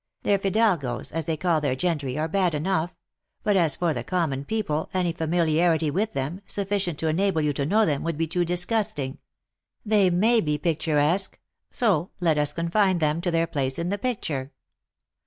"Their 0.23 0.39
fidalgos, 0.39 1.11
as 1.11 1.25
they 1.25 1.37
call 1.37 1.61
their 1.61 1.75
gentry, 1.75 2.17
are 2.17 2.27
bad 2.27 2.55
enough; 2.55 2.95
but 3.43 3.55
as 3.55 3.75
for 3.75 3.93
the 3.93 4.03
common 4.03 4.45
people, 4.45 4.89
any 4.95 5.11
familiarity 5.13 5.91
with 5.91 6.13
them, 6.13 6.41
sufficient 6.47 6.97
to 6.97 7.07
enable 7.07 7.39
you 7.39 7.53
to 7.53 7.67
know 7.67 7.85
them, 7.85 8.01
would 8.01 8.17
be 8.17 8.25
too 8.25 8.43
disgusting. 8.43 9.19
They 9.85 10.09
may 10.09 10.41
be 10.41 10.57
picturesque; 10.57 11.37
so 11.71 12.09
let 12.19 12.39
us 12.39 12.51
confine 12.51 12.97
them 12.97 13.21
to 13.21 13.29
their 13.29 13.45
place 13.45 13.77
in 13.77 13.89
the 13.89 13.99
picture. 13.99 14.53